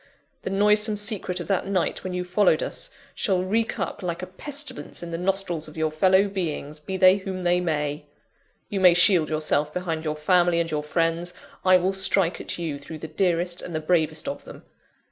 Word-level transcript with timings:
The 0.41 0.49
noisome 0.49 0.97
secret 0.97 1.39
of 1.39 1.45
that 1.49 1.67
night 1.67 2.03
when 2.03 2.11
you 2.11 2.23
followed 2.23 2.63
us, 2.63 2.89
shall 3.13 3.43
reek 3.43 3.77
up 3.77 4.01
like 4.01 4.23
a 4.23 4.25
pestilence 4.25 5.03
in 5.03 5.11
the 5.11 5.17
nostrils 5.19 5.67
of 5.67 5.77
your 5.77 5.91
fellow 5.91 6.27
beings, 6.27 6.79
be 6.79 6.97
they 6.97 7.17
whom 7.17 7.43
they 7.43 7.59
may. 7.61 8.07
You 8.67 8.79
may 8.79 8.95
shield 8.95 9.29
yourself 9.29 9.71
behind 9.71 10.03
your 10.03 10.15
family 10.15 10.59
and 10.59 10.71
your 10.71 10.81
friends 10.81 11.35
I 11.63 11.77
will 11.77 11.93
strike 11.93 12.41
at 12.41 12.57
you 12.57 12.79
through 12.79 12.97
the 12.97 13.07
dearest 13.07 13.61
and 13.61 13.75
the 13.75 13.79
bravest 13.79 14.27
of 14.27 14.43
them! 14.43 14.63